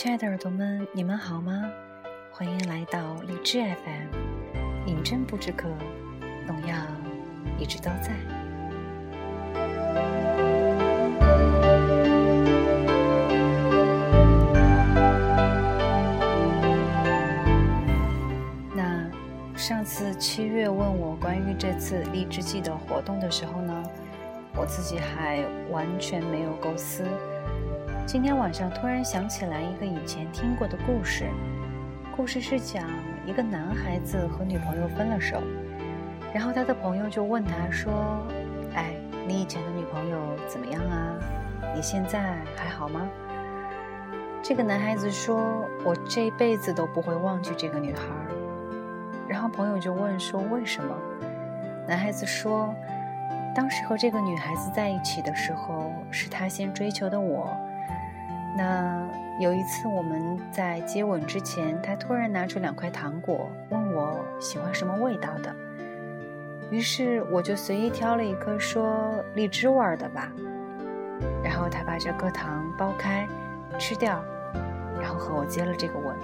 [0.00, 1.68] 亲爱的耳朵们，你们好吗？
[2.30, 5.68] 欢迎来到荔枝 FM，饮鸩不知渴，
[6.46, 6.76] 农药
[7.58, 8.12] 一直都在。
[18.72, 19.10] 那
[19.56, 23.82] 上次七月问我关于这次荔枝季的活动的时候呢，
[24.54, 27.02] 我自己还完全没有构思。
[28.08, 31.28] 今天晚上突然想起来一个以前听过的故事，
[32.16, 32.82] 故事是讲
[33.26, 35.42] 一个男孩子和女朋友分了手，
[36.32, 38.26] 然后他的朋友就问他说
[38.74, 38.94] ：“哎，
[39.26, 41.18] 你以前的女朋友怎么样啊？
[41.76, 43.06] 你现在还好吗？”
[44.42, 48.04] 这个男孩子说：“我这辈子都不会忘记这个女孩。”
[49.28, 50.96] 然后朋友就问说：“为什么？”
[51.86, 52.74] 男孩子说
[53.54, 57.54] ：“当时和这个女孩子在一起的时候，是她先追求的我。”
[58.58, 65.54] 那有一次我们在接吻之前，他突然拿出两块糖果，问我喜欢什么味道的。
[66.68, 70.32] 于是我就随意挑了一颗，说荔枝味儿的吧。
[71.40, 73.28] 然后他把这颗糖剥开，
[73.78, 74.20] 吃掉，
[75.00, 76.16] 然后和我接了这个吻。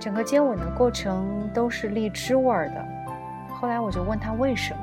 [0.00, 2.82] 整个接吻的过程都是荔枝味儿的。
[3.50, 4.80] 后来我就问他为什么，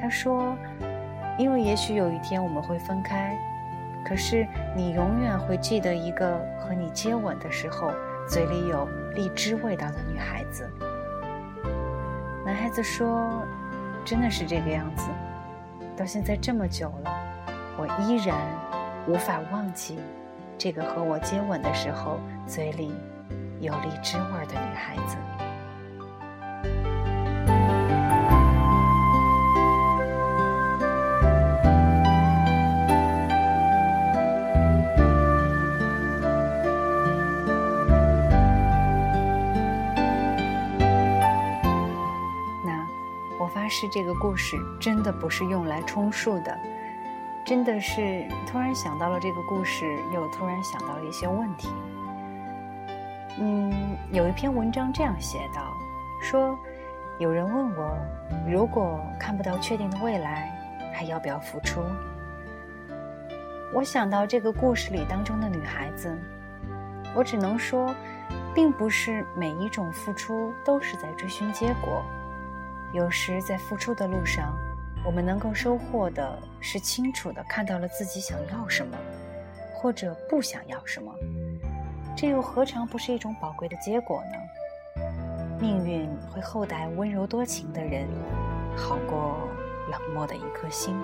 [0.00, 0.56] 他说，
[1.36, 3.36] 因为也许有一天我们会分开。
[4.06, 7.92] 可是你永远会记得一个和你接吻的时候
[8.28, 10.70] 嘴里有荔枝味道的女孩子。
[12.44, 13.42] 男孩子说
[14.04, 15.08] ：“真的是这个样子，
[15.96, 17.10] 到现在这么久了，
[17.76, 18.36] 我依然
[19.06, 19.98] 无法忘记
[20.56, 22.94] 这个和我接吻的时候嘴里
[23.60, 25.16] 有荔枝味的女孩子。”
[43.80, 46.58] 是这个故事真的不是用来充数的，
[47.46, 51.68] 真的是突然想到了这个故事，又突然想到了一些问题。
[53.38, 55.72] 嗯，有一篇文章这样写道：
[56.20, 56.58] 说
[57.20, 57.96] 有人问我，
[58.50, 60.52] 如果看不到确定的未来，
[60.92, 61.80] 还要不要付出？
[63.72, 66.18] 我想到这个故事里当中的女孩子，
[67.14, 67.94] 我只能说，
[68.52, 72.02] 并不是每一种付出都是在追寻结果。
[72.92, 74.56] 有时在付出的路上，
[75.04, 78.96] 我们能够收获的是清楚的看到了自己想要什么，
[79.74, 81.12] 或者不想要什么，
[82.16, 85.04] 这又何尝不是一种宝贵的结果呢？
[85.60, 88.06] 命运会厚待温柔多情的人，
[88.76, 89.36] 好过
[89.90, 90.96] 冷漠的一颗心。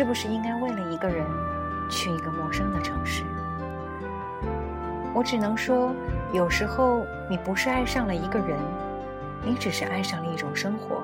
[0.00, 1.26] 是不是应该为了一个人
[1.90, 3.22] 去一个陌生的城市？
[5.12, 5.94] 我只能说，
[6.32, 8.58] 有时候你不是爱上了一个人，
[9.44, 11.02] 你只是爱上了一种生活。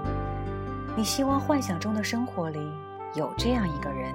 [0.97, 2.73] 你希望幻想中的生活里
[3.13, 4.15] 有这样一个人，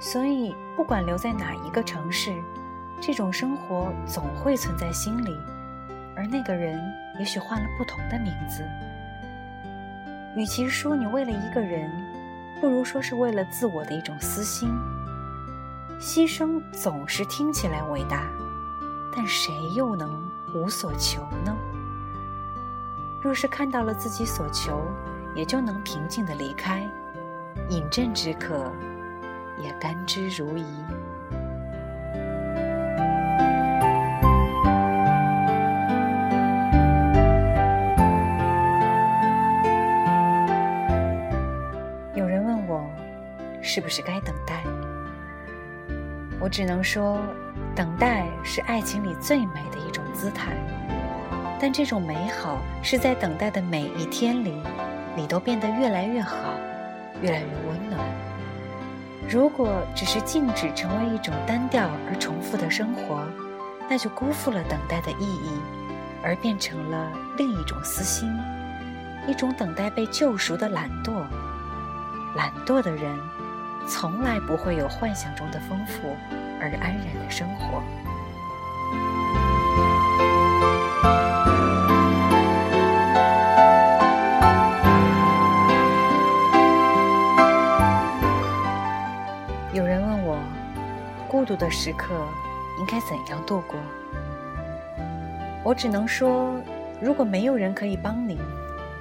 [0.00, 2.34] 所以不管留在哪一个城市，
[3.00, 5.34] 这种生活总会存在心里，
[6.14, 6.78] 而那个人
[7.18, 8.62] 也许换了不同的名字。
[10.36, 11.90] 与其说你为了一个人，
[12.60, 14.70] 不如说是为了自我的一种私心，
[16.00, 18.26] 牺牲总是听起来伟大，
[19.14, 20.10] 但谁又能
[20.54, 21.54] 无所求呢？
[23.20, 24.80] 若是看到了自己所求，
[25.34, 26.88] 也就能平静的离开，
[27.68, 28.72] 饮鸩止渴，
[29.58, 30.64] 也甘之如饴。
[43.66, 44.62] 是不是该等待？
[46.38, 47.20] 我只能说，
[47.74, 50.52] 等待是爱情里最美的一种姿态。
[51.58, 54.62] 但这种美好是在等待的每一天里，
[55.16, 56.36] 你都变得越来越好，
[57.20, 58.00] 越来越温暖。
[59.28, 63.26] 如果只是静止成为一种单调而重复的生活，
[63.90, 65.50] 那就辜负了等待的意义，
[66.22, 68.30] 而变成了另一种私心，
[69.26, 71.24] 一种等待被救赎的懒惰。
[72.36, 73.18] 懒惰的人。
[73.88, 76.16] 从来不会有幻想中的丰富
[76.60, 77.82] 而安然的生活。
[89.72, 90.38] 有人问我，
[91.28, 92.14] 孤独的时刻
[92.80, 93.78] 应该怎样度过？
[95.62, 96.60] 我只能说，
[97.00, 98.40] 如果没有人可以帮你，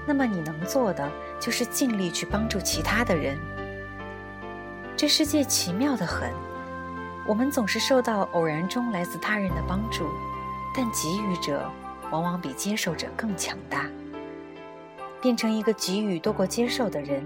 [0.05, 1.09] 那么你能做的
[1.39, 3.37] 就是尽力去帮助其他的人。
[4.97, 6.31] 这世界奇妙的很，
[7.27, 10.07] 我们总是受到偶然中来自他人的帮助，
[10.73, 11.69] 但给予者
[12.11, 13.87] 往往比接受者更强大。
[15.21, 17.21] 变成一个给予多过接受的人，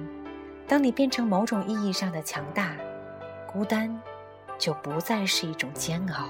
[0.68, 2.72] 当你变成某种意义上的强大，
[3.46, 4.02] 孤单
[4.58, 6.30] 就不再是一种煎熬。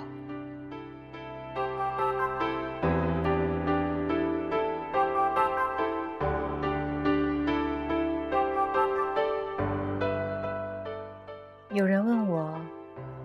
[11.80, 12.60] 有人问我，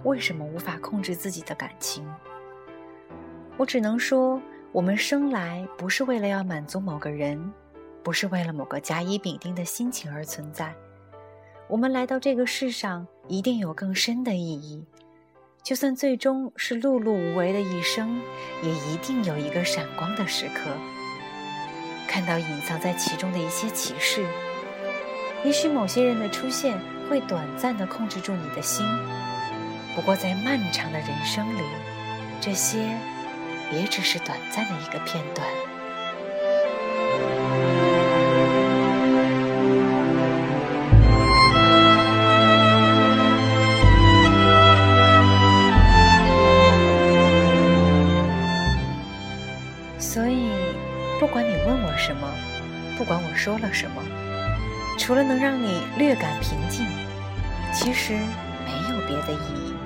[0.05, 2.09] 为什么无法控制自己的感情？
[3.57, 4.41] 我只能说，
[4.71, 7.53] 我们生来不是为了要满足某个人，
[8.05, 10.73] 不是为了某个甲乙丙丁的心情而存在。
[11.67, 14.87] 我们来到这个世上，一定有更深的意义。
[15.65, 18.21] 就算最终是碌碌无为的一生，
[18.63, 20.71] 也一定有一个闪光的时刻，
[22.07, 24.25] 看到隐藏在其中的一些启示。
[25.45, 26.79] 也许某些人的出现
[27.09, 28.87] 会短暂的控制住你的心，
[29.95, 31.63] 不过在漫长的人生里，
[32.41, 32.79] 这些
[33.73, 35.47] 也只是短暂的一个片段。
[49.99, 50.49] 所以，
[51.19, 52.29] 不管你问我什么，
[52.97, 54.24] 不管我说了什么。
[55.05, 56.87] 除了能让你略感平静，
[57.75, 59.77] 其实没有别的意义。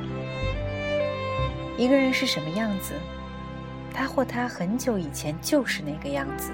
[1.77, 2.95] 一个人是什么样子，
[3.93, 6.53] 他或他很久以前就是那个样子，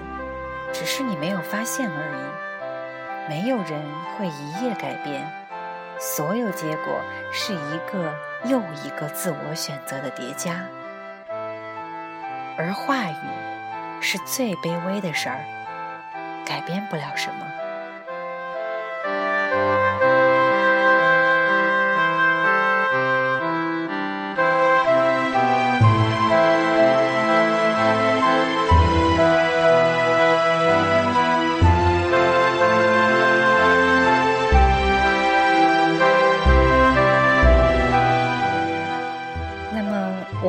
[0.72, 3.28] 只是你没有发现而已。
[3.28, 3.82] 没有人
[4.16, 5.30] 会一夜改变，
[6.00, 6.98] 所有结果
[7.34, 8.14] 是一个
[8.46, 10.62] 又一个自我选择的叠加。
[12.56, 15.44] 而话语是最卑微的事儿，
[16.46, 17.63] 改变不了什么。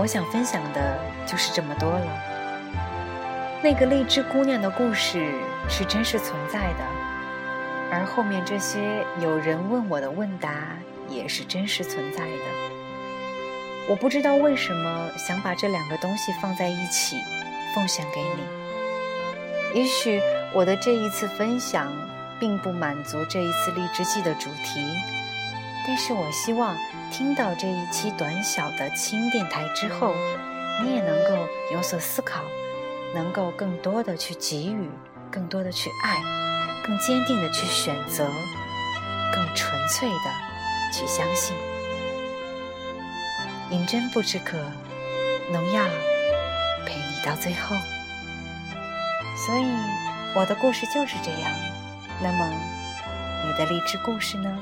[0.06, 2.06] 我想分享的就是这么多了。
[3.63, 5.34] 那个荔枝姑娘的故事
[5.68, 6.86] 是真实存在的，
[7.92, 10.78] 而后面这些有人问我的问答
[11.10, 12.44] 也是真实存在的。
[13.90, 17.18] 我不知道为什么想把这两个东西放在一起，
[17.74, 19.80] 奉献给你。
[19.80, 20.22] 也许
[20.54, 21.92] 我的这一次分享
[22.40, 24.86] 并不满足这一次荔枝季的主题。
[25.88, 26.78] 但是我希望
[27.17, 30.13] 听到这一期短小的轻电台之后，
[30.83, 32.41] 你也能够有所思考，
[33.13, 34.89] 能够更多的去给予，
[35.31, 36.21] 更多的去爱，
[36.85, 38.27] 更坚定的去选择，
[39.33, 40.29] 更纯粹的
[40.91, 41.56] 去相信。
[43.69, 44.57] 银针不知渴，
[45.53, 45.85] 农药
[46.85, 47.77] 陪你到最后。
[49.38, 49.65] 所以
[50.35, 51.50] 我的故事就是这样。
[52.21, 52.45] 那么，
[53.45, 54.59] 你的励志故事呢？